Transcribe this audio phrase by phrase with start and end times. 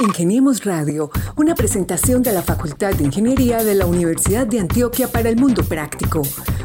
[0.00, 5.28] Ingeniemos Radio, una presentación de la Facultad de Ingeniería de la Universidad de Antioquia para
[5.28, 6.22] el Mundo Práctico.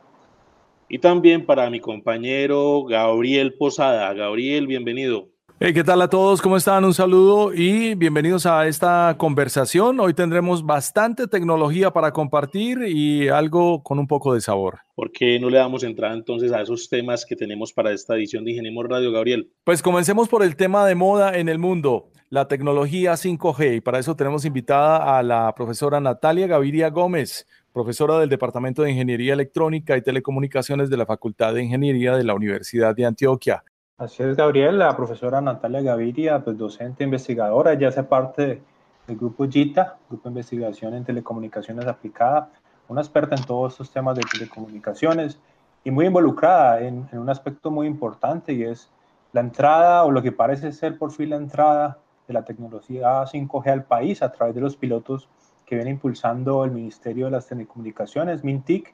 [0.88, 4.14] Y también para mi compañero Gabriel Posada.
[4.14, 5.30] Gabriel, bienvenido.
[5.58, 6.42] Hey, ¿Qué tal a todos?
[6.42, 6.84] ¿Cómo están?
[6.84, 10.00] Un saludo y bienvenidos a esta conversación.
[10.02, 14.80] Hoy tendremos bastante tecnología para compartir y algo con un poco de sabor.
[14.96, 18.44] ¿Por qué no le damos entrada entonces a esos temas que tenemos para esta edición
[18.44, 19.50] de Ingeniero Radio, Gabriel?
[19.64, 23.78] Pues comencemos por el tema de moda en el mundo la tecnología 5G.
[23.78, 28.92] Y para eso tenemos invitada a la profesora Natalia Gaviria Gómez, profesora del Departamento de
[28.92, 33.64] Ingeniería Electrónica y Telecomunicaciones de la Facultad de Ingeniería de la Universidad de Antioquia.
[33.98, 38.62] Así es, Gabriel, la profesora Natalia Gaviria, pues docente investigadora, ya hace parte
[39.08, 42.52] del grupo GITA, Grupo de Investigación en Telecomunicaciones Aplicada,
[42.88, 45.40] una experta en todos estos temas de telecomunicaciones
[45.84, 48.90] y muy involucrada en, en un aspecto muy importante y es
[49.32, 53.72] la entrada o lo que parece ser por fin la entrada de la tecnología 5G
[53.72, 55.30] al país a través de los pilotos
[55.66, 58.94] que viene impulsando el Ministerio de las Telecomunicaciones, MINTIC,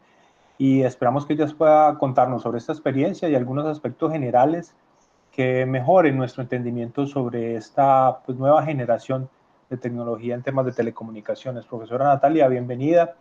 [0.57, 4.75] y esperamos que ellas pueda contarnos sobre esta experiencia y algunos aspectos generales
[5.31, 9.29] que mejoren nuestro entendimiento sobre esta pues, nueva generación
[9.69, 11.65] de tecnología en temas de telecomunicaciones.
[11.65, 13.15] Profesora Natalia, bienvenida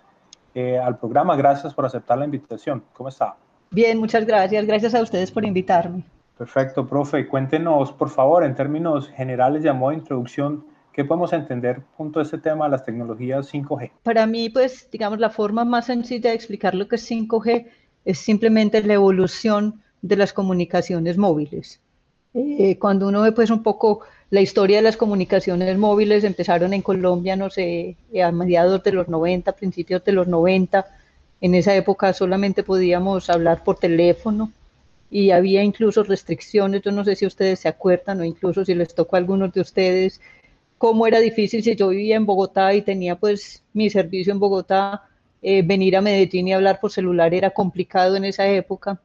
[0.54, 1.36] eh, al programa.
[1.36, 2.82] Gracias por aceptar la invitación.
[2.92, 3.36] ¿Cómo está?
[3.70, 4.66] Bien, muchas gracias.
[4.66, 6.04] Gracias a ustedes por invitarme.
[6.40, 7.28] Perfecto, profe.
[7.28, 12.38] Cuéntenos, por favor, en términos generales, llamó de introducción, ¿qué podemos entender junto a este
[12.38, 13.90] tema de las tecnologías 5G?
[14.02, 17.66] Para mí, pues, digamos, la forma más sencilla de explicar lo que es 5G
[18.06, 21.78] es simplemente la evolución de las comunicaciones móviles.
[22.32, 26.80] Eh, cuando uno ve, pues, un poco la historia de las comunicaciones móviles, empezaron en
[26.80, 30.86] Colombia, no sé, a mediados de los 90, principios de los 90.
[31.42, 34.50] En esa época solamente podíamos hablar por teléfono
[35.10, 38.94] y había incluso restricciones, yo no sé si ustedes se acuerdan o incluso si les
[38.94, 40.20] tocó a algunos de ustedes,
[40.78, 45.02] cómo era difícil si yo vivía en Bogotá y tenía pues mi servicio en Bogotá,
[45.42, 49.00] eh, venir a Medellín y hablar por celular era complicado en esa época.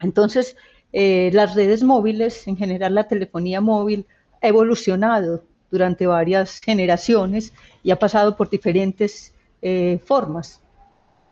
[0.00, 0.56] Entonces,
[0.92, 4.06] eh, las redes móviles, en general la telefonía móvil,
[4.42, 9.32] ha evolucionado durante varias generaciones y ha pasado por diferentes
[9.62, 10.60] eh, formas.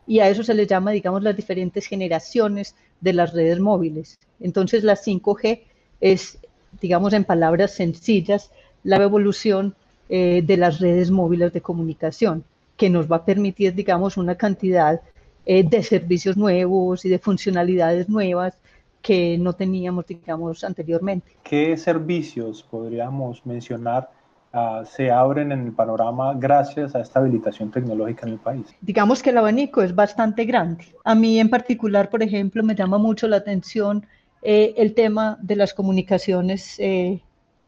[0.05, 4.17] Y a eso se le llama, digamos, las diferentes generaciones de las redes móviles.
[4.39, 5.61] Entonces la 5G
[6.01, 6.39] es,
[6.81, 8.49] digamos en palabras sencillas,
[8.83, 9.75] la evolución
[10.09, 12.43] eh, de las redes móviles de comunicación,
[12.77, 15.01] que nos va a permitir, digamos, una cantidad
[15.45, 18.57] eh, de servicios nuevos y de funcionalidades nuevas
[19.01, 21.31] que no teníamos, digamos, anteriormente.
[21.43, 24.09] ¿Qué servicios podríamos mencionar
[24.55, 28.67] Ah, se abren en el panorama gracias a esta habilitación tecnológica en el país?
[28.81, 30.85] Digamos que el abanico es bastante grande.
[31.03, 34.05] A mí en particular, por ejemplo, me llama mucho la atención
[34.43, 37.19] eh, el tema de las comunicaciones eh,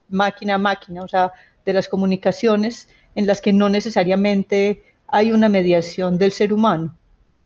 [0.10, 1.32] máquina a máquina, o sea,
[1.66, 6.96] de las comunicaciones en las que no necesariamente hay una mediación del ser humano.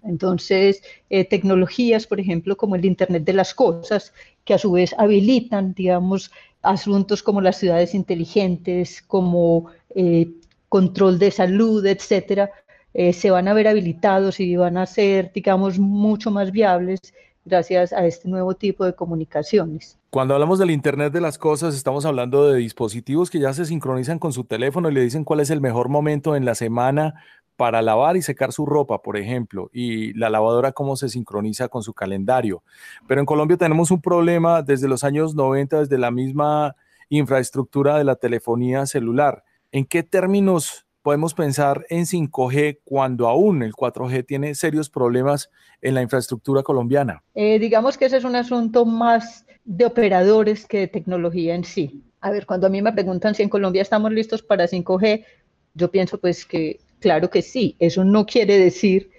[0.03, 4.13] Entonces, eh, tecnologías, por ejemplo, como el Internet de las Cosas,
[4.43, 6.29] que a su vez habilitan, digamos,
[6.61, 10.29] asuntos como las ciudades inteligentes, como eh,
[10.67, 12.51] control de salud, etcétera,
[12.93, 17.13] eh, se van a ver habilitados y van a ser, digamos, mucho más viables
[17.45, 19.97] gracias a este nuevo tipo de comunicaciones.
[20.09, 24.19] Cuando hablamos del Internet de las Cosas, estamos hablando de dispositivos que ya se sincronizan
[24.19, 27.15] con su teléfono y le dicen cuál es el mejor momento en la semana
[27.59, 31.83] para lavar y secar su ropa, por ejemplo, y la lavadora cómo se sincroniza con
[31.83, 32.63] su calendario.
[33.05, 36.77] Pero en Colombia tenemos un problema desde los años 90, desde la misma
[37.09, 39.43] infraestructura de la telefonía celular.
[39.73, 45.49] ¿En qué términos podemos pensar en 5G cuando aún el 4G tiene serios problemas
[45.81, 47.23] en la infraestructura colombiana?
[47.35, 52.05] Eh, digamos que ese es un asunto más de operadores que de tecnología en sí.
[52.21, 55.25] A ver, cuando a mí me preguntan si en Colombia estamos listos para 5G,
[55.73, 59.11] yo pienso pues que Claro que sí, eso no quiere decir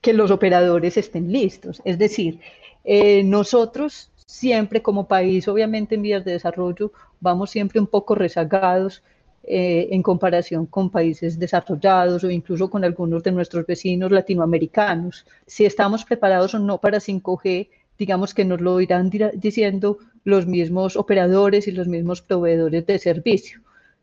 [0.00, 1.82] que los operadores estén listos.
[1.84, 2.40] Es decir,
[2.84, 9.02] eh, nosotros siempre como país, obviamente en vías de desarrollo, vamos siempre un poco rezagados
[9.42, 15.26] eh, en comparación con países desarrollados o incluso con algunos de nuestros vecinos latinoamericanos.
[15.46, 17.68] Si estamos preparados o no para 5G,
[17.98, 23.60] digamos que nos lo irán diciendo los mismos operadores y los mismos proveedores de servicio.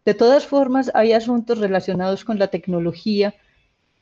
[0.08, 3.36] De todas formas, hay asuntos relacionados con la tecnología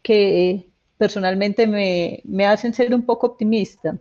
[0.03, 0.69] que
[0.99, 3.97] personalmente me, me hacen ser un poco optimista.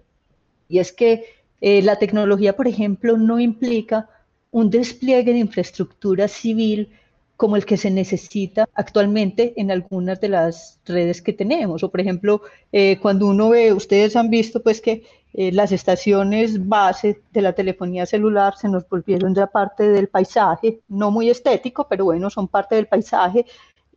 [0.68, 1.24] Y es que
[1.62, 4.10] eh, la tecnología, por ejemplo, no implica
[4.50, 6.92] un despliegue de infraestructura civil
[7.36, 11.82] como el que se necesita actualmente en algunas de las redes que tenemos.
[11.82, 12.42] O por ejemplo,
[12.72, 15.02] eh, cuando uno ve, ustedes han visto pues que
[15.32, 20.80] eh, las estaciones base de la telefonía celular se nos volvieron ya parte del paisaje,
[20.88, 23.44] no muy estético, pero bueno, son parte del paisaje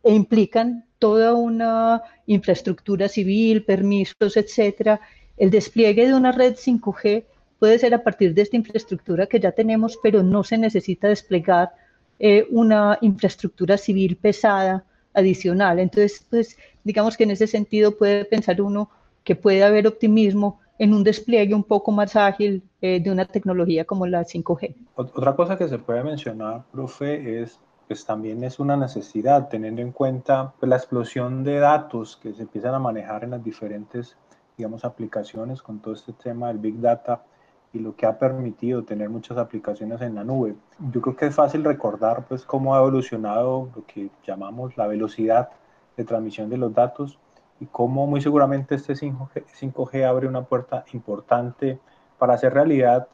[0.02, 5.00] e implican toda una infraestructura civil, permisos, etcétera.
[5.36, 7.24] El despliegue de una red 5G
[7.60, 11.70] puede ser a partir de esta infraestructura que ya tenemos, pero no se necesita desplegar
[12.18, 14.84] eh, una infraestructura civil pesada
[15.14, 15.78] adicional.
[15.78, 18.90] Entonces, pues digamos que en ese sentido puede pensar uno
[19.24, 23.84] que puede haber optimismo en un despliegue un poco más ágil eh, de una tecnología
[23.84, 24.74] como la 5G.
[24.94, 29.92] Otra cosa que se puede mencionar, profe, es pues también es una necesidad, teniendo en
[29.92, 34.14] cuenta pues, la explosión de datos que se empiezan a manejar en las diferentes,
[34.58, 37.24] digamos, aplicaciones con todo este tema del Big Data
[37.72, 40.56] y lo que ha permitido tener muchas aplicaciones en la nube.
[40.92, 45.50] Yo creo que es fácil recordar pues cómo ha evolucionado lo que llamamos la velocidad
[45.96, 47.18] de transmisión de los datos
[47.60, 51.78] y cómo muy seguramente este 5G, 5G abre una puerta importante
[52.18, 53.08] para hacer realidad,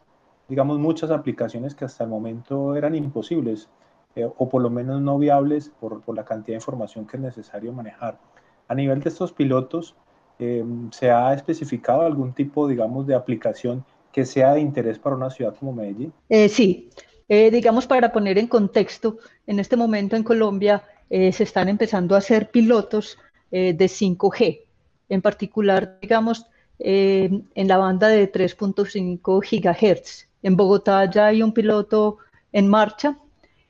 [0.49, 3.69] digamos, muchas aplicaciones que hasta el momento eran imposibles
[4.17, 7.23] eh, o por lo menos no viables por, por, la cantidad de información que es
[7.23, 8.19] necesario manejar.
[8.69, 9.97] A nivel de estos pilotos,
[10.39, 13.85] eh, ¿se ha especificado algún tipo, digamos, de aplicación
[14.15, 16.13] que sea de interés para una ciudad como Medellín?
[16.29, 16.89] Eh, sí,
[17.29, 22.15] eh, digamos para poner en contexto, en este momento en Colombia eh, se están empezando
[22.15, 23.19] a hacer pilotos
[23.51, 24.63] de 5G,
[25.09, 26.45] en particular, digamos,
[26.81, 30.27] en la banda de 3.5 GHz.
[30.43, 32.19] En Bogotá ya hay un piloto
[32.51, 33.17] en marcha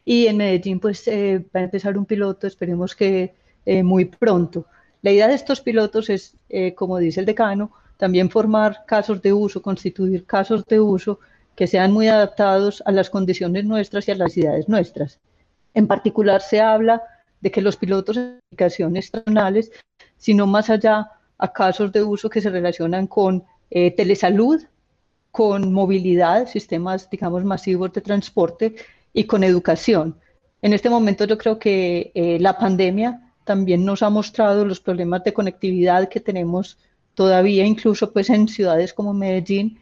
[0.03, 3.35] y en Medellín pues va a empezar un piloto, esperemos que
[3.83, 4.65] muy pronto.
[5.03, 6.35] La idea de estos pilotos es,
[6.77, 11.21] como dice el decano, también formar casos de uso, constituir casos de uso
[11.55, 15.21] que sean muy adaptados a las condiciones nuestras y a las ciudades nuestras.
[15.73, 17.03] En particular se habla
[17.41, 19.71] de que los pilotos de aplicaciones nacionales,
[20.17, 24.63] sino más allá a casos de uso que se relacionan con eh, telesalud,
[25.31, 28.77] con movilidad, sistemas, digamos, masivos de transporte
[29.13, 30.17] y con educación.
[30.63, 35.23] En este momento yo creo que eh, la pandemia también nos ha mostrado los problemas
[35.25, 36.79] de conectividad que tenemos
[37.15, 39.79] todavía incluso pues en ciudades como Medellín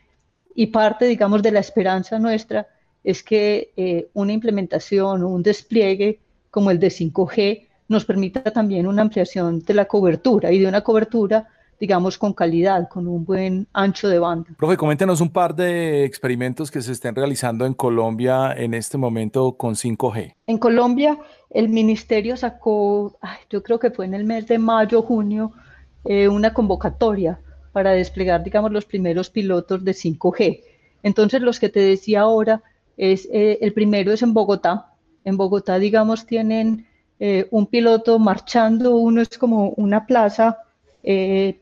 [0.54, 2.66] y parte digamos de la esperanza nuestra
[3.02, 6.20] es que eh, una implementación o un despliegue
[6.50, 10.82] como el de 5G nos permita también una ampliación de la cobertura y de una
[10.82, 11.48] cobertura
[11.82, 14.50] digamos, con calidad, con un buen ancho de banda.
[14.56, 19.56] Profe, coméntenos un par de experimentos que se estén realizando en Colombia en este momento
[19.56, 20.36] con 5G.
[20.46, 21.18] En Colombia,
[21.50, 23.18] el ministerio sacó,
[23.50, 25.54] yo creo que fue en el mes de mayo, junio,
[26.04, 27.38] eh, una convocatoria
[27.72, 30.62] para desplegar, digamos, los primeros pilotos de 5G.
[31.02, 32.62] Entonces, los que te decía ahora,
[32.96, 34.92] es, eh, el primero es en Bogotá.
[35.24, 36.86] En Bogotá, digamos, tienen
[37.20, 40.58] eh, un piloto marchando, uno es como una plaza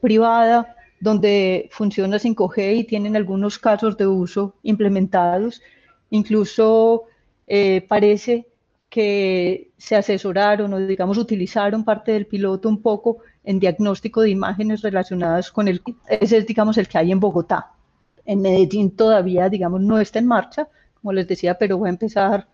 [0.00, 5.62] privada donde funciona 5G y tienen algunos casos de uso implementados.
[6.10, 7.04] Incluso
[7.88, 8.46] parece
[8.90, 14.82] que se asesoraron o, digamos, utilizaron parte del piloto un poco en diagnóstico de imágenes
[14.82, 17.72] relacionadas con el ese es digamos el que hay en Bogotá.
[18.24, 20.68] En Medellín todavía digamos no está en marcha,
[21.00, 22.46] como les decía, pero va a empezar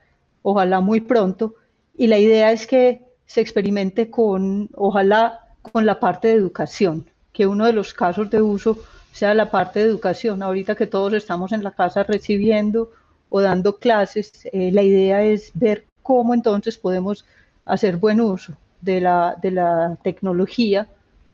[0.42, 1.54] ojalá muy pronto
[1.96, 7.46] y la idea es que se experimente con ojalá con la parte de educación, que
[7.46, 8.78] uno de los casos de uso
[9.12, 10.42] sea la parte de educación.
[10.42, 12.92] Ahorita que todos estamos en la casa recibiendo
[13.28, 17.24] o dando clases, eh, la idea es ver cómo entonces podemos
[17.64, 18.52] hacer buen uso
[18.86, 20.86] de la, de la tecnología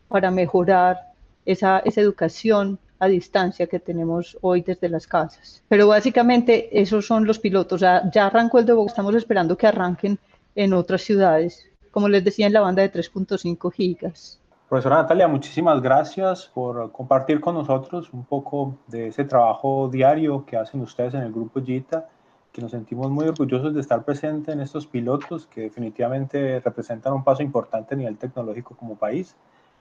[0.08, 1.12] para mejorar
[1.46, 5.62] esa, esa educación a distancia que tenemos hoy desde las casas.
[5.68, 7.80] Pero básicamente esos son los pilotos.
[7.80, 10.18] Ya, ya arrancó el de Bogotá, estamos esperando que arranquen
[10.54, 14.40] en otras ciudades, como les decía en la banda de 3.5 gigas.
[14.68, 20.56] Profesora Natalia, muchísimas gracias por compartir con nosotros un poco de ese trabajo diario que
[20.56, 22.08] hacen ustedes en el grupo JITA
[22.52, 27.24] que nos sentimos muy orgullosos de estar presentes en estos pilotos que definitivamente representan un
[27.24, 29.34] paso importante a nivel tecnológico como país.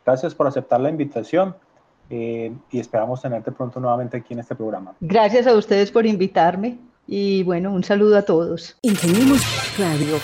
[0.05, 1.55] Gracias por aceptar la invitación
[2.09, 4.93] eh, y esperamos tenerte pronto nuevamente aquí en este programa.
[5.01, 8.77] Gracias a ustedes por invitarme y bueno, un saludo a todos.
[8.81, 9.41] Ingeniemos
[9.77, 10.17] Radio.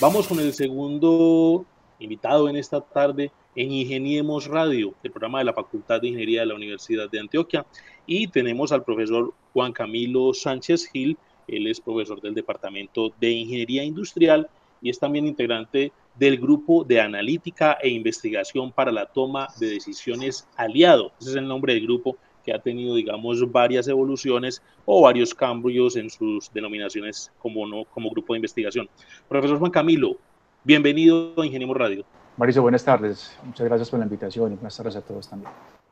[0.00, 1.64] Vamos con el segundo
[1.98, 6.46] invitado en esta tarde en Ingeniemos Radio, el programa de la Facultad de Ingeniería de
[6.46, 7.66] la Universidad de Antioquia.
[8.06, 13.82] Y tenemos al profesor Juan Camilo Sánchez Gil, él es profesor del Departamento de Ingeniería
[13.82, 14.48] Industrial
[14.80, 20.46] y es también integrante del Grupo de Analítica e Investigación para la Toma de Decisiones
[20.56, 21.10] Aliado.
[21.20, 25.96] Ese es el nombre del grupo que ha tenido, digamos, varias evoluciones o varios cambios
[25.96, 28.88] en sus denominaciones como, no, como grupo de investigación.
[29.28, 30.16] Profesor Juan Camilo,
[30.62, 32.06] bienvenido a Ingeniemos Radio.
[32.38, 33.36] Mauricio, buenas tardes.
[33.42, 35.50] Muchas gracias por la invitación y buenas tardes a todos también.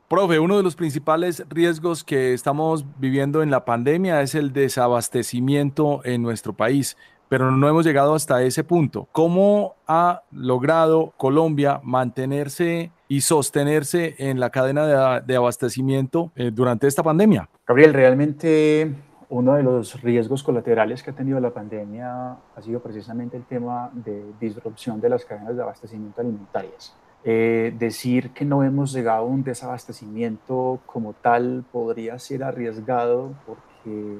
[0.08, 6.02] Profe, uno de los principales riesgos que estamos viviendo en la pandemia es el desabastecimiento
[6.04, 6.96] en nuestro país,
[7.28, 9.08] pero no hemos llegado hasta ese punto.
[9.10, 17.02] ¿Cómo ha logrado Colombia mantenerse y sostenerse en la cadena de, abastecimiento eh, durante esta
[17.02, 17.48] pandemia?
[17.66, 18.94] Gabriel, realmente
[19.28, 23.90] uno de los riesgos colaterales que ha tenido la pandemia ha sido precisamente el tema
[23.92, 26.94] de disrupción de las cadenas de abastecimiento alimentarias.
[27.24, 34.18] Eh, decir que no hemos llegado a un desabastecimiento como tal podría ser arriesgado porque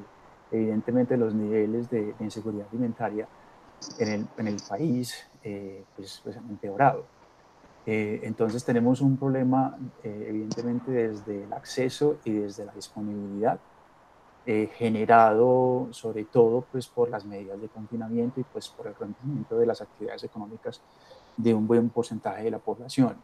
[0.51, 3.29] evidentemente los niveles de, inseguridad alimentaria
[4.01, 7.05] en el, en el país eh, pues, pues, han empeorado.
[7.87, 13.61] Eh, entonces tenemos un problema evidentemente desde el acceso y desde la disponibilidad
[14.47, 19.67] generado sobre todo pues por las medidas de confinamiento y pues por el rompimiento de
[19.67, 20.81] las actividades económicas
[21.37, 23.17] de un buen porcentaje de la población.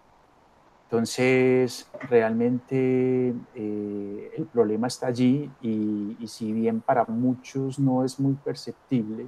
[0.92, 8.34] Entonces, realmente eh, el problema está allí y, si bien para muchos no es muy
[8.34, 9.26] perceptible,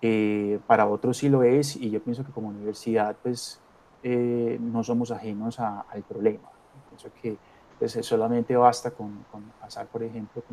[0.00, 3.60] eh, para otros sí lo es y yo pienso que como universidad pues
[4.04, 6.48] eh, no somos ajenos al problema.
[6.90, 7.36] Pienso que
[7.80, 10.44] pues, solamente basta con, con pasar, por ejemplo,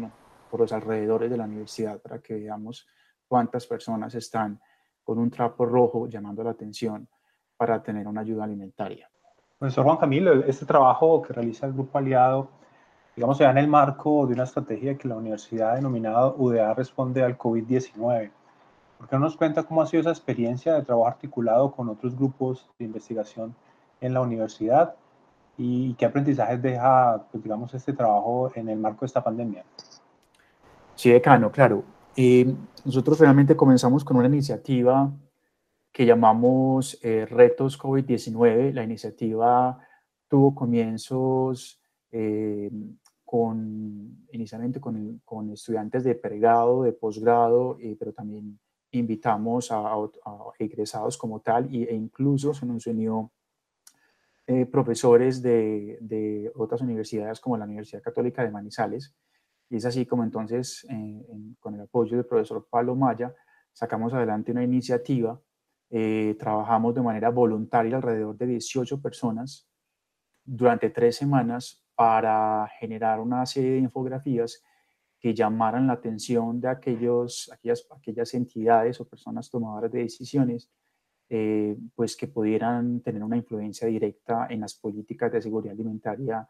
[0.56, 2.88] por los alrededores de la universidad para que veamos
[3.28, 4.58] cuántas personas están
[5.04, 7.10] con un trapo rojo llamando la atención
[7.58, 9.10] para tener una ayuda alimentaria.
[9.60, 12.48] Profesor Juan Camilo, este trabajo que realiza el Grupo Aliado,
[13.18, 17.22] digamos, se da en el marco de una estrategia que la universidad denominada UDA responde
[17.22, 18.32] al COVID-19.
[18.98, 22.16] ¿Por qué no nos cuenta cómo ha sido esa experiencia de trabajo articulado con otros
[22.16, 23.54] grupos de investigación
[24.00, 24.96] en la universidad
[25.58, 29.66] y qué aprendizajes deja, pues, digamos, este trabajo en el marco de esta pandemia?
[30.96, 31.84] Sí, decano, claro.
[32.16, 32.54] Eh,
[32.86, 35.12] nosotros realmente comenzamos con una iniciativa
[35.92, 38.74] que llamamos eh, Retos COVID-19.
[38.74, 39.80] La iniciativa
[40.28, 42.70] tuvo comienzos eh,
[43.24, 48.60] con, inicialmente con, estudiantes de pregrado, de posgrado, eh, pero también
[48.92, 49.96] invitamos a,
[50.60, 53.32] egresados como tal e incluso se nos unió
[54.72, 59.16] profesores de, de, otras universidades como la Universidad Católica de Manizales.
[59.70, 60.86] Y es así como entonces,
[61.60, 63.34] con el apoyo del profesor Pablo Maya,
[63.72, 65.40] sacamos adelante una iniciativa
[65.90, 69.68] eh, trabajamos de manera voluntaria alrededor de 18 personas
[70.44, 74.64] durante tres semanas para generar una serie de infografías
[75.20, 80.70] que llamaran la atención de aquellos, aquellas, aquellas entidades o personas tomadoras de decisiones,
[81.30, 86.48] eh, pues que pudieran tener una influencia directa en las políticas de seguridad alimentaria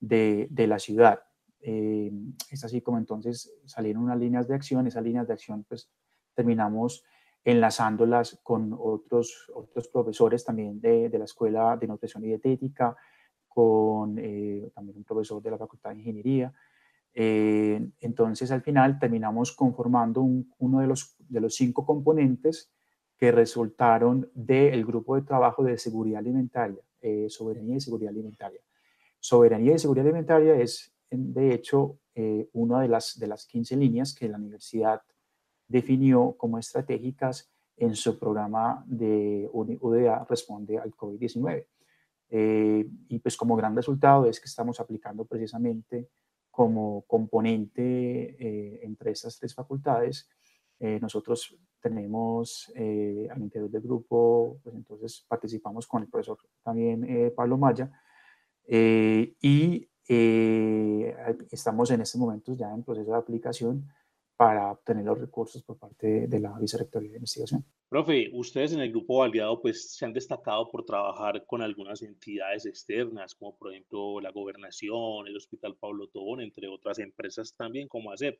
[0.00, 1.20] de, de la ciudad.
[1.68, 2.12] Eh,
[2.48, 5.90] es así como entonces salieron unas líneas de acción, esas líneas de acción pues
[6.32, 7.02] terminamos
[7.42, 12.96] enlazándolas con otros, otros profesores también de, de la Escuela de Nutrición y Dietética,
[13.48, 16.52] con eh, también un profesor de la Facultad de Ingeniería.
[17.14, 20.22] Eh, entonces, al final terminamos conformando
[20.58, 22.70] uno de los, de los cinco componentes
[23.16, 28.60] que resultaron del grupo de trabajo de seguridad alimentaria, eh, soberanía y seguridad alimentaria.
[29.18, 31.98] Soberanía y seguridad alimentaria es, de hecho,
[32.52, 35.02] una de las, de las 15 líneas que la universidad
[35.68, 41.66] definió como estratégicas en su programa de UDA Responde al COVID-19.
[42.28, 46.08] Eh, y pues como gran resultado es que estamos aplicando precisamente
[46.50, 50.28] como componente eh, entre estas tres facultades.
[50.80, 57.56] Eh, nosotros tenemos al interior del grupo, pues entonces participamos con el profesor también Pablo
[57.56, 57.92] Maya
[58.66, 63.88] y estamos en este momento ya en proceso de aplicación
[64.36, 67.64] para obtener los recursos por parte de la Vicerrectoría de Investigación.
[67.88, 72.66] Profe, ustedes en el grupo Aliado pues se han destacado por trabajar con algunas entidades
[72.66, 78.12] externas, como por ejemplo la Gobernación, el Hospital Pablo Tobón, entre otras empresas también como
[78.12, 78.38] ACEP.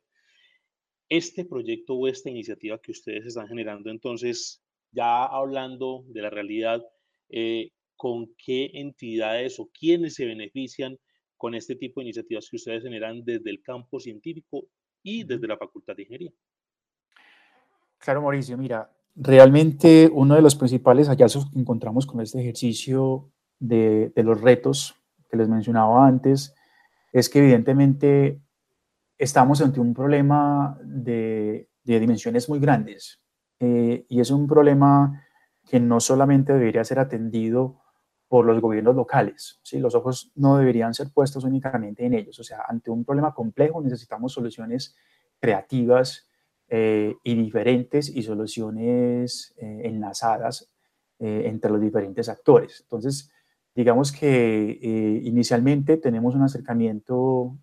[1.09, 6.85] Este proyecto o esta iniciativa que ustedes están generando entonces, ya hablando de la realidad,
[7.29, 10.99] eh, con qué entidades o quiénes se benefician
[11.37, 14.67] con este tipo de iniciativas que ustedes generan desde el campo científico
[15.03, 16.31] y desde la Facultad de Ingeniería.
[17.99, 24.11] Claro, Mauricio, mira, realmente uno de los principales hallazgos que encontramos con este ejercicio de,
[24.15, 24.95] de los retos
[25.29, 26.53] que les mencionaba antes
[27.11, 28.41] es que evidentemente
[29.17, 33.21] estamos ante un problema de, de dimensiones muy grandes
[33.59, 35.23] eh, y es un problema
[35.67, 37.81] que no solamente debería ser atendido
[38.27, 39.59] por los gobiernos locales.
[39.63, 39.79] ¿sí?
[39.79, 42.39] Los ojos no deberían ser puestos únicamente en ellos.
[42.39, 44.95] O sea, ante un problema complejo necesitamos soluciones
[45.39, 46.27] creativas
[46.67, 50.71] eh, y diferentes y soluciones eh, enlazadas
[51.19, 52.81] entre los diferentes actores.
[52.81, 53.31] Entonces,
[53.73, 57.57] digamos que inicialmente tenemos un acercamiento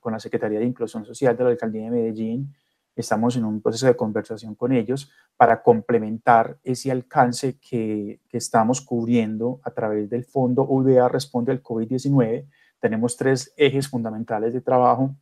[0.00, 2.52] con la Secretaría de Inclusión Social de la Alcaldía de Medellín,
[2.96, 8.80] Estamos en un proceso de conversación con ellos para complementar ese alcance que, que estamos
[8.80, 12.46] cubriendo a través del Fondo UDA Responde al COVID-19.
[12.80, 15.14] Tenemos tres ejes fundamentales de trabajo.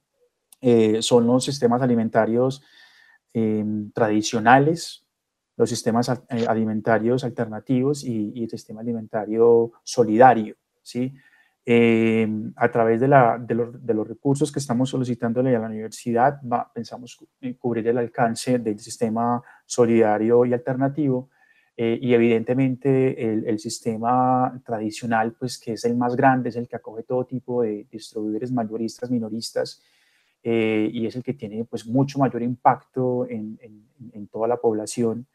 [0.60, 2.62] Eh, son los sistemas alimentarios
[3.32, 5.06] em, tradicionales,
[5.56, 10.56] los sistemas eh, alimentarios alternativos y, el sistema alimentario solidario.
[10.82, 11.14] ¿sí?
[11.70, 16.40] Em, a través de, la, de, los, recursos que estamos solicitándole a la universidad,
[16.72, 21.28] pensamos en cubrir el alcance del sistema solidario y alternativo.
[21.76, 26.76] Eh, y evidentemente el, sistema tradicional, pues que es el más grande, es el que
[26.76, 29.82] acoge todo tipo de distribuidores mayoristas, minoristas,
[30.42, 33.58] eh, y es el que tiene pues mucho mayor impacto en,
[34.14, 35.26] en, toda la población,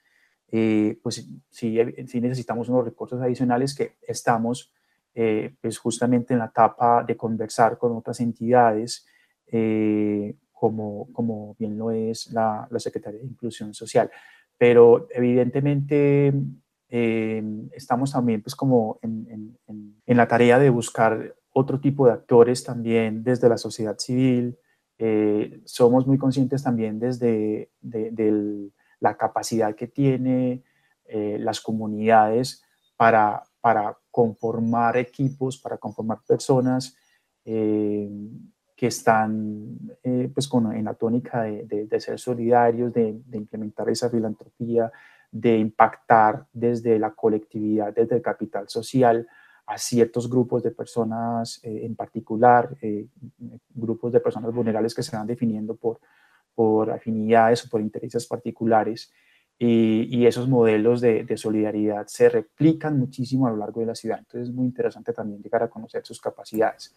[0.51, 4.73] eh, pues sí, sí necesitamos unos recursos adicionales que estamos
[5.15, 9.05] eh, pues justamente en la etapa de conversar con otras entidades,
[9.46, 14.10] eh, como, como bien lo es la, la, Secretaría de Inclusión Social.
[14.58, 16.34] Pero evidentemente
[16.89, 17.43] eh,
[17.74, 22.63] estamos también pues como en, en, en, la tarea de buscar otro tipo de actores
[22.63, 24.58] también desde la sociedad civil.
[25.65, 30.64] somos muy conscientes también desde de, la capacidad que tiene
[31.37, 32.64] las comunidades
[32.96, 36.95] para, para conformar equipos, para conformar personas
[37.43, 38.07] eh,
[38.75, 44.11] que están eh, pues con, en la tónica de, ser solidarios, de, de, implementar esa
[44.11, 44.91] filantropía,
[45.31, 49.27] de impactar desde la colectividad, desde el capital social
[49.65, 52.77] a ciertos grupos de personas eh, en particular,
[53.73, 55.99] grupos de personas vulnerables que se van definiendo por,
[56.53, 59.11] por afinidades o por intereses particulares
[59.59, 64.20] y, esos modelos de, solidaridad se replican muchísimo a lo largo de la ciudad.
[64.20, 66.96] Entonces es muy interesante también llegar a conocer sus capacidades.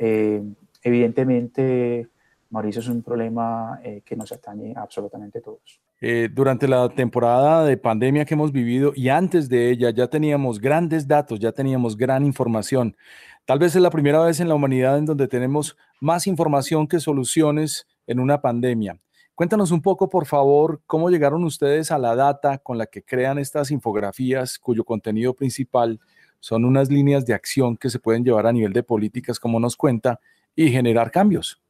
[0.00, 0.42] Eh,
[0.82, 2.08] evidentemente,
[2.50, 5.80] Mauricio es un problema eh, que nos atañe absolutamente a todos.
[6.00, 10.60] Eh, durante la temporada de pandemia que hemos vivido y antes de ella ya teníamos
[10.60, 12.96] grandes datos, ya teníamos gran información.
[13.44, 17.00] Tal vez es la primera vez en la humanidad en donde tenemos más información que
[17.00, 19.00] soluciones en una pandemia.
[19.38, 23.38] Cuéntanos un poco, por favor, cómo llegaron ustedes a la data con la que crean
[23.38, 26.00] estas infografías cuyo contenido principal
[26.40, 29.76] son unas líneas de acción que se pueden llevar a nivel de políticas, como nos
[29.76, 30.18] cuenta,
[30.56, 31.62] y generar cambios.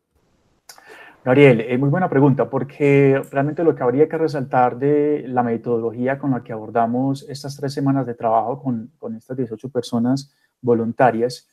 [1.26, 6.18] Ariel, es muy buena pregunta, porque realmente lo que habría que resaltar de la metodología
[6.18, 11.46] con la que abordamos estas tres semanas de trabajo con, con estas 18 personas voluntarias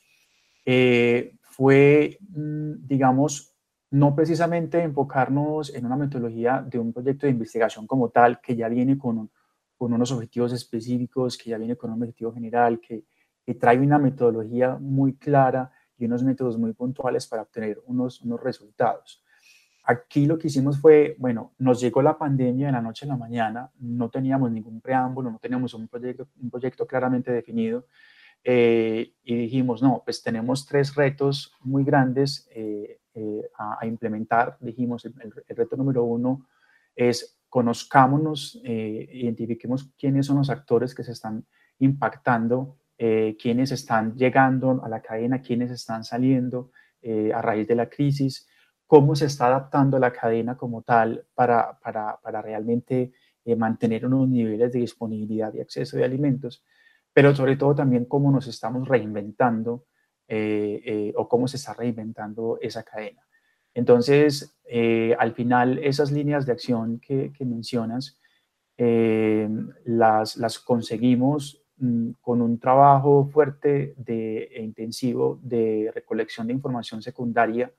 [0.65, 3.54] eh, fue, mm, digamos,
[3.91, 8.67] no precisamente enfocarnos en una metodología de un proyecto de investigación como tal, que ya
[8.67, 9.29] viene con,
[9.77, 13.05] unos objetivos específicos, que ya viene con un objetivo general, que,
[13.45, 18.41] que, trae una metodología muy clara y unos métodos muy puntuales para obtener unos, unos
[18.41, 19.23] resultados.
[19.87, 23.17] Aquí lo que hicimos fue, bueno, nos llegó la pandemia de la noche a la
[23.17, 27.85] mañana, no teníamos ningún preámbulo, no teníamos un proyecto, un proyecto claramente definido,
[28.43, 34.57] eh, y dijimos, no, pues tenemos tres retos muy grandes eh, eh, a, implementar.
[34.59, 36.47] Dijimos, el, reto número uno
[36.93, 41.45] es conozcámonos, eh, identifiquemos quiénes son los actores que se están
[41.79, 46.71] impactando, eh, quiénes están llegando a la cadena, quiénes están saliendo
[47.35, 48.47] a raíz de la crisis,
[48.87, 53.13] cómo se está adaptando la cadena como tal para, para, para realmente
[53.57, 56.65] mantener unos niveles de disponibilidad y acceso de alimentos,
[57.13, 59.85] pero sobre todo también cómo nos estamos reinventando
[60.27, 63.21] eh, eh, o cómo se está reinventando esa cadena.
[63.75, 68.17] Entonces, eh, al final, esas líneas de acción que, mencionas,
[68.77, 77.01] las, las, conseguimos mm, con un trabajo fuerte de, e intensivo de recolección de información
[77.01, 77.71] secundaria,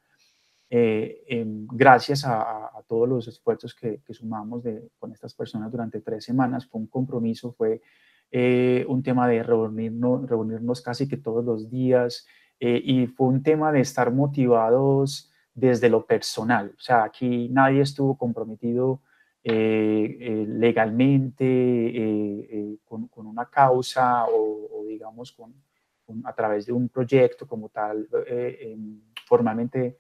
[0.70, 6.66] gracias a, todos los esfuerzos que, sumamos de, con estas personas durante tres semanas.
[6.66, 7.82] Fue un compromiso, fue
[8.30, 12.26] eh, un tema de reunirnos, reunirnos casi que todos los días
[12.58, 16.72] eh, y fue un tema de estar motivados desde lo personal.
[16.76, 19.00] O sea, aquí nadie estuvo comprometido
[19.48, 20.80] legalmente
[22.84, 25.54] con, una causa o, digamos con,
[26.24, 28.08] a través de un proyecto como tal
[29.24, 29.98] formalmente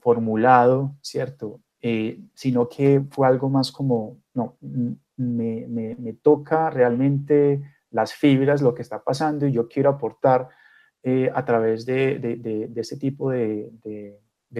[0.00, 1.60] formulado, ¿cierto?
[2.34, 4.56] sino que fue algo más como, no,
[5.16, 10.48] me, toca realmente las fibras, lo que está pasando y yo quiero aportar
[11.02, 13.70] eh, a través de, este tipo de,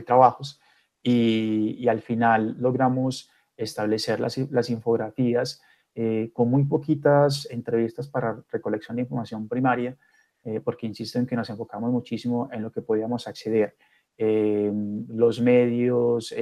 [0.04, 0.60] trabajos
[1.02, 5.62] y, al final logramos establecer las, infografías
[5.94, 9.96] eh, con muy poquitas entrevistas para recolección de información primaria,
[10.42, 13.76] eh, porque insisto en que nos enfocamos muchísimo en lo que podíamos acceder.
[14.16, 16.32] los medios,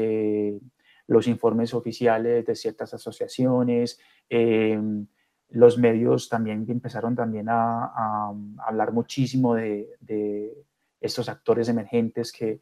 [1.06, 5.06] los informes oficiales de ciertas asociaciones, em,
[5.50, 8.32] los medios también empezaron también a,
[8.66, 10.56] hablar muchísimo de,
[11.00, 12.60] estos actores emergentes que,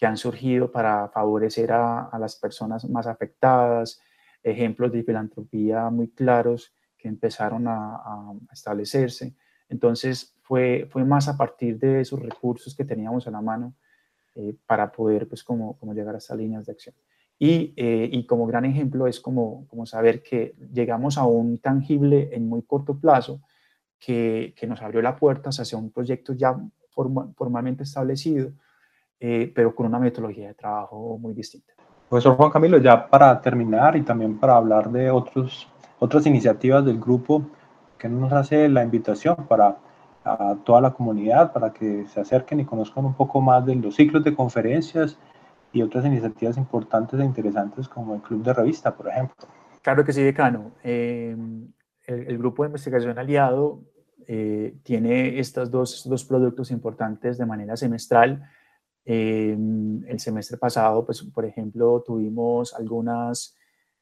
[0.00, 4.00] han surgido para favorecer a, las personas más afectadas,
[4.44, 9.34] ejemplos de filantropía muy claros que empezaron a, establecerse.
[9.68, 13.74] Entonces fue, más a partir de esos recursos que teníamos a la mano
[14.36, 16.94] eh, para poder pues como llegar a estas líneas de acción.
[17.40, 22.48] Eh, y, como gran ejemplo es como, como saber que llegamos a un tangible en
[22.48, 23.40] muy corto plazo
[23.98, 26.56] que, que nos abrió la puerta hacia un proyecto ya
[26.90, 28.50] formalmente establecido,
[29.20, 31.74] eh, pero con una metodología de trabajo muy distinta.
[32.08, 35.68] Profesor Juan Camilo, ya para terminar y también para hablar de otros,
[36.00, 37.42] otras iniciativas del grupo,
[37.98, 39.76] que nos hace la invitación para
[40.24, 43.94] a toda la comunidad, para que se acerquen y conozcan un poco más de los
[43.94, 45.16] ciclos de conferencias
[45.72, 49.36] y otras iniciativas importantes e interesantes como el Club de Revista, por ejemplo.
[49.82, 50.72] Claro que sí, decano.
[50.82, 51.72] Em,
[52.06, 53.82] el, Grupo de Investigación Aliado
[54.26, 58.42] eh, tiene estos dos, dos, productos importantes de manera semestral.
[59.04, 63.56] Em, el semestre pasado, pues, por ejemplo, tuvimos algunas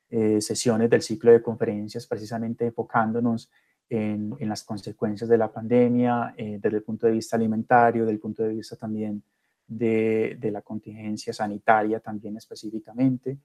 [0.08, 3.50] eh, sesiones del ciclo de conferencias precisamente enfocándonos
[3.88, 8.14] en, en las consecuencias de la pandemia eh, desde el punto de vista alimentario, desde
[8.14, 9.22] el punto de vista también
[9.66, 13.38] de, la contingencia sanitaria también específicamente.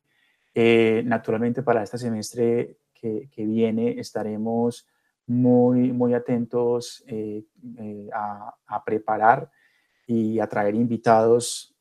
[0.53, 4.87] Eh, naturalmente para este semestre que, viene estaremos
[5.25, 7.43] muy, muy atentos eh,
[7.77, 9.49] eh, a, preparar
[10.05, 11.75] y a traer invitados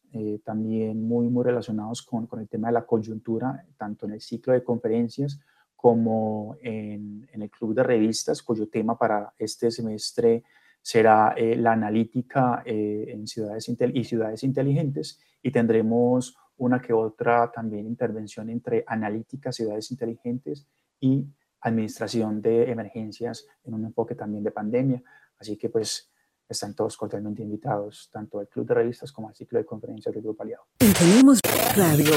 [0.44, 4.52] también muy, muy relacionados con, con, el tema de la coyuntura, tanto en el ciclo
[4.52, 5.38] de conferencias
[5.76, 10.42] como en, en el club de revistas, cuyo tema para este semestre
[10.82, 17.50] será eh, la analítica eh, en ciudades y ciudades inteligentes y tendremos una que otra
[17.50, 20.66] también intervención entre analítica, ciudades inteligentes
[21.00, 21.26] y
[21.62, 25.02] administración de emergencias en un enfoque también de pandemia.
[25.38, 26.10] Así que pues
[26.48, 30.22] están todos cordialmente invitados, tanto al Club de Revistas como al ciclo de conferencias del
[30.22, 30.64] Grupo Aliado.
[31.76, 32.12] Radio.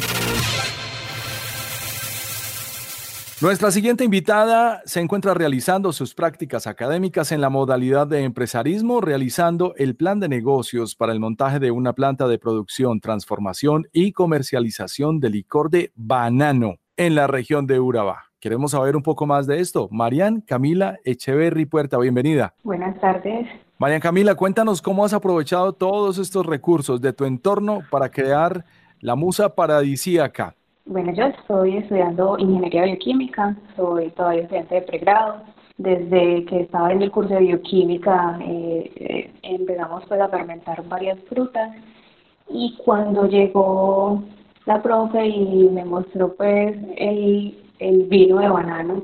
[3.43, 9.73] Nuestra siguiente invitada se encuentra realizando sus prácticas académicas en la modalidad de empresarismo, realizando
[9.75, 15.19] el plan de negocios para el montaje de una planta de producción, transformación y comercialización
[15.19, 18.29] de licor de banano en la región de Urabá.
[18.39, 19.89] Queremos saber un poco más de esto.
[19.91, 22.53] Marian Camila Echeverry Puerta, bienvenida.
[22.63, 23.45] Buenas tardes.
[23.77, 28.63] Marian Camila, cuéntanos cómo has aprovechado todos estos recursos de tu entorno para crear
[29.01, 35.41] la musa paradisíaca bueno, yo estoy estudiando ingeniería bioquímica, soy todavía estudiante de pregrado.
[35.77, 41.17] Desde que estaba en el curso de bioquímica eh, eh, empezamos pues a fermentar varias
[41.29, 41.71] frutas
[42.49, 44.23] y cuando llegó
[44.65, 47.57] la profe y me mostró pues el,
[48.07, 49.03] vino de banano,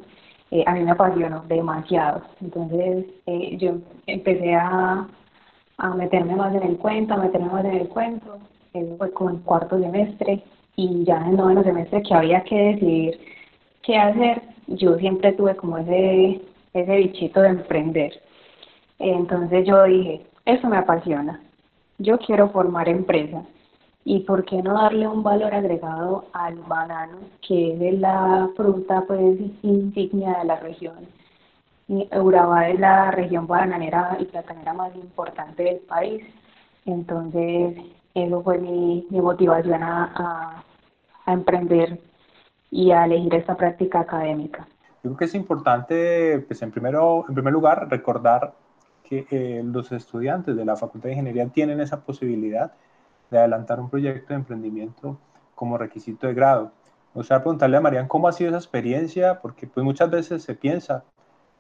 [0.52, 2.22] eh, a mí me apasionó demasiado.
[2.42, 3.06] Entonces
[3.58, 5.08] yo empecé a,
[5.78, 8.38] a meterme más en el cuento, a meterme más en el cuento.
[8.74, 10.44] Eso fue con cuarto semestre
[10.80, 13.20] y ya en noveno semestre que había que decidir
[13.84, 16.40] qué hacer, yo siempre tuve como ese,
[16.74, 18.14] ese bichito de emprender.
[18.98, 21.42] Entonces yo dije, eso me apasiona,
[21.98, 23.44] yo quiero formar empresa
[24.06, 29.38] y por qué no darle un valor agregado al banano, que es la fruta pues
[29.64, 31.08] insignia de la región.
[31.90, 36.24] Urabá es la región bananera y platanera más importante del país,
[36.86, 37.76] entonces
[38.14, 40.64] eso fue mi, motivación a
[41.34, 42.00] emprender
[42.72, 44.68] y a elegir esta práctica académica.
[45.04, 48.54] Yo creo que es importante, pues en, primero, en primer lugar, recordar
[49.04, 52.74] que eh, los estudiantes de la Facultad de Ingeniería tienen esa posibilidad
[53.32, 55.18] de adelantar un proyecto de emprendimiento
[55.56, 56.72] como requisito de grado.
[57.14, 60.54] O sea, preguntarle a Marian cómo ha sido esa experiencia, porque pues muchas veces se
[60.54, 61.04] piensa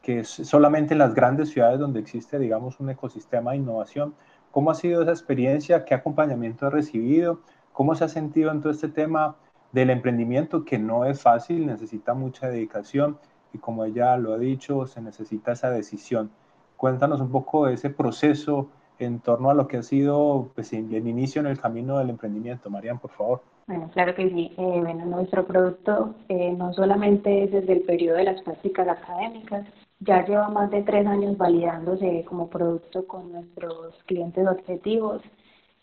[0.01, 4.13] que es solamente en las grandes ciudades donde existe, digamos, un ecosistema de innovación.
[4.51, 5.85] ¿Cómo ha sido esa experiencia?
[5.85, 7.41] ¿Qué acompañamiento ha recibido?
[7.73, 9.35] ¿Cómo se ha sentido en todo este tema
[9.71, 13.17] del emprendimiento que no es fácil, necesita mucha dedicación
[13.53, 16.31] y como ella lo ha dicho, se necesita esa decisión.
[16.77, 21.07] Cuéntanos un poco de ese proceso en torno a lo que ha sido pues, el
[21.07, 22.69] inicio en el camino del emprendimiento.
[22.69, 23.41] Marian, por favor.
[23.67, 24.51] Bueno, claro que sí.
[24.57, 29.65] Eh, bueno, nuestro producto eh, no solamente es desde el periodo de las prácticas académicas,
[29.99, 35.21] ya lleva más de tres años validándose como producto con nuestros clientes objetivos.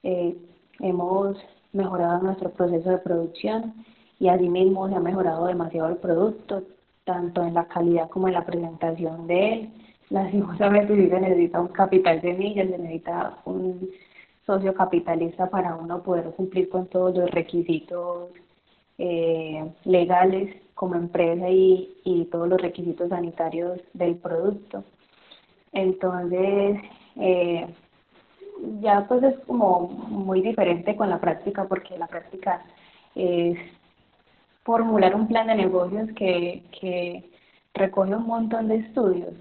[0.03, 0.37] Eh,
[0.81, 1.39] hemos
[1.77, 3.75] mejorado nuestro proceso de producción
[4.19, 6.63] y asimismo se ha mejorado demasiado el producto,
[7.05, 9.71] tanto en la calidad como en la presentación de él.
[10.11, 13.89] Lastimosamente sí se necesita un capital semilla, se necesita un
[14.47, 18.31] socio capitalista para uno poder cumplir con todos los requisitos
[18.99, 24.85] eh, legales como empresa y, y todos los requisitos sanitarios del producto.
[25.73, 26.79] Entonces,
[27.17, 27.67] eh,
[28.81, 32.63] ya pues es como muy diferente con la práctica porque la práctica
[33.15, 33.59] es
[34.65, 37.31] formular un plan de negocios que, que
[37.75, 39.35] recoge un montón de estudios.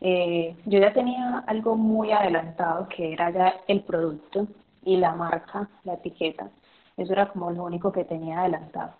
[0.00, 4.48] Eh, yo ya tenía algo muy adelantado que era ya el producto
[4.84, 6.50] y la marca, la etiqueta.
[6.96, 8.92] Eso era como lo único que tenía adelantado.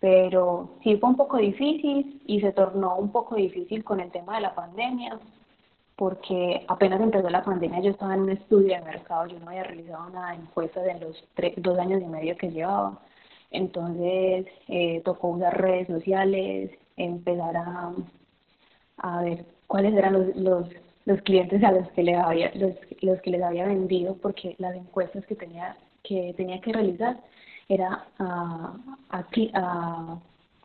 [0.00, 4.36] Pero sí fue un poco difícil y se tornó un poco difícil con el tema
[4.36, 5.18] de la pandemia
[5.96, 9.64] porque apenas empezó la pandemia yo estaba en un estudio de mercado, yo no había
[9.64, 11.24] realizado nada de encuestas en los
[11.56, 13.00] dos años y medio que llevaba.
[13.50, 17.92] Entonces eh, tocó usar redes sociales, empezar a,
[18.98, 20.68] a ver cuáles eran los, los,
[21.06, 24.74] los clientes a los que, les había, los, los que les había vendido, porque las
[24.76, 27.18] encuestas que tenía que, tenía que realizar
[27.68, 28.74] era a,
[29.10, 30.18] a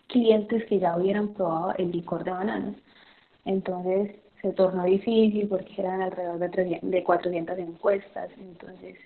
[0.08, 2.76] clientes que ya hubieran probado el licor de bananas.
[3.46, 8.98] Entonces se tornó difícil porque eran alrededor de, de 400 encuestas, entonces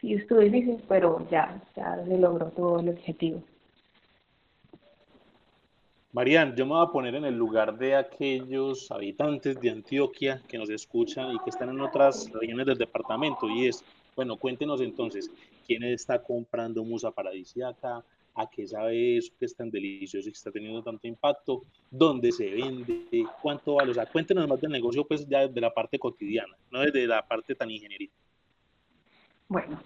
[0.00, 3.42] sí estuvo difícil, pero ya, ya se logró todo el objetivo.
[6.12, 10.56] Marian, yo me voy a poner en el lugar de aquellos habitantes de Antioquia que
[10.56, 13.84] nos escuchan y que están en otras regiones del departamento y es,
[14.16, 15.30] bueno, cuéntenos entonces,
[15.66, 18.02] ¿quién está comprando musa paradisiaca?
[18.38, 22.30] A qué sabe eso que es tan delicioso y que está teniendo tanto impacto, dónde
[22.30, 23.90] se vende, cuánto vale.
[23.90, 27.26] O sea, cuéntenos más del negocio, pues ya desde la parte cotidiana, no desde la
[27.26, 28.14] parte tan ingenierita.
[29.48, 29.80] Bueno,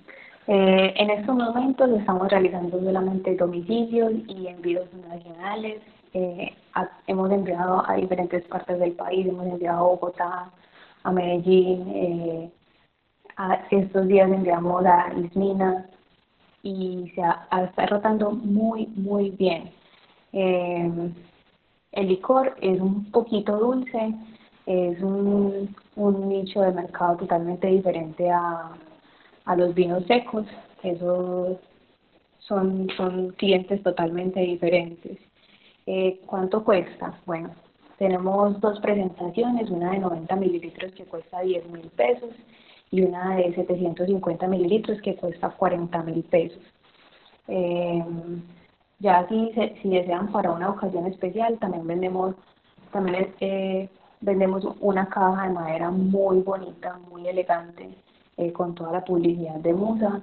[0.48, 5.80] eh, en estos momentos estamos realizando solamente domicilios y envíos nacionales.
[6.12, 6.54] Eh,
[7.06, 10.52] hemos enviado a diferentes partes del país, hemos enviado a Bogotá,
[11.04, 12.50] a Medellín, eh,
[13.36, 15.88] a estos días enviamos a Ismina,
[16.62, 17.22] y se
[17.64, 19.70] está rotando muy, muy bien.
[20.32, 20.90] Eh,
[21.92, 24.14] el licor es un poquito dulce,
[24.66, 28.72] es un, un nicho de mercado totalmente diferente a,
[29.44, 30.46] a los vinos secos,
[30.82, 31.58] esos
[32.38, 35.18] son, son clientes totalmente diferentes.
[35.86, 37.18] Eh, ¿Cuánto cuesta?
[37.26, 37.50] Bueno,
[37.98, 42.30] tenemos dos presentaciones, una de 90 mililitros que cuesta 10 mil pesos
[42.92, 46.62] y una de 750 mililitros que cuesta 40 mil pesos.
[47.48, 48.04] Eh,
[49.00, 49.50] ya si,
[49.82, 52.36] si desean para una ocasión especial, también vendemos,
[52.92, 53.34] también
[54.20, 57.88] vendemos una caja de madera muy bonita, muy elegante,
[58.36, 60.20] eh, con toda la publicidad de Musa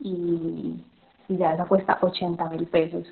[0.00, 0.84] y,
[1.28, 3.06] ya esa cuesta 80 mil pesos.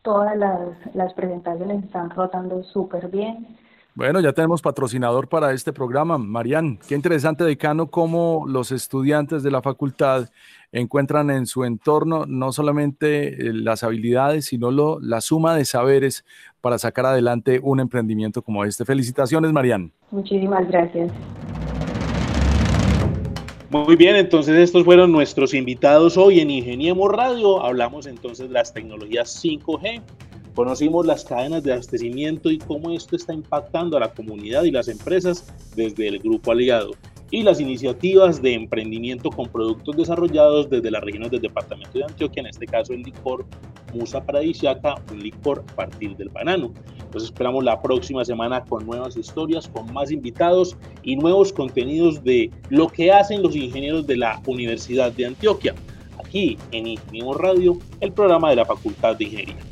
[0.00, 3.46] Todas las, las presentaciones están rotando súper bien
[3.94, 6.16] bueno, ya tenemos patrocinador para este programa.
[6.16, 10.30] Marian, qué interesante, decano, cómo los estudiantes de la facultad
[10.72, 16.24] encuentran en su entorno no solamente eh, las habilidades, sino lo, la suma de saberes
[16.62, 18.86] para sacar adelante un emprendimiento como este.
[18.86, 19.92] Felicitaciones, Marian.
[20.10, 21.12] Muchísimas gracias.
[23.68, 27.62] Muy bien, entonces estos fueron nuestros invitados hoy en Ingeniemos Radio.
[27.62, 30.02] Hablamos entonces de las tecnologías 5G
[30.54, 34.88] Conocimos las cadenas de abastecimiento y cómo esto está impactando a la comunidad y las
[34.88, 36.90] empresas desde el grupo aliado
[37.30, 42.42] y las iniciativas de emprendimiento con productos desarrollados desde las regiones del departamento de Antioquia,
[42.42, 43.46] en este caso el licor
[43.94, 46.74] Musa Paradisiaca, un licor a partir del banano.
[47.14, 52.50] Nos esperamos la próxima semana con nuevas historias, con más invitados y nuevos contenidos de
[52.68, 55.74] lo que hacen los ingenieros de la Universidad de Antioquia,
[56.22, 59.71] aquí en Ingeniemos Radio, el programa de la Facultad de Ingeniería.